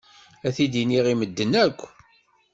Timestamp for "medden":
1.15-1.53